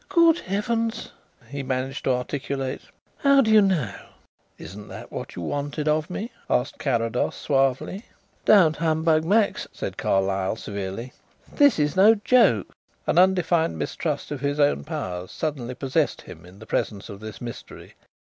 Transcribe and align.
"Good 0.09 0.39
heavens!" 0.39 1.11
he 1.47 1.61
managed 1.61 2.05
to 2.05 2.13
articulate, 2.13 2.81
"how 3.17 3.41
do 3.41 3.51
you 3.51 3.61
know?" 3.61 3.93
"Isn't 4.57 4.87
that 4.87 5.11
what 5.11 5.35
you 5.35 5.43
wanted 5.43 5.87
of 5.87 6.09
me?" 6.09 6.31
asked 6.49 6.79
Carrados 6.79 7.35
suavely. 7.35 8.05
"Don't 8.43 8.77
humbug, 8.77 9.23
Max," 9.23 9.67
said 9.71 9.97
Carlyle 9.97 10.55
severely. 10.55 11.13
"This 11.53 11.77
is 11.77 11.95
no 11.95 12.15
joke." 12.15 12.71
An 13.05 13.19
undefined 13.19 13.77
mistrust 13.77 14.31
of 14.31 14.41
his 14.41 14.59
own 14.59 14.85
powers 14.85 15.29
suddenly 15.29 15.75
possessed 15.75 16.21
him 16.21 16.47
in 16.47 16.57
the 16.57 16.65
presence 16.65 17.07
of 17.07 17.19
this 17.19 17.39
mystery. 17.39 17.93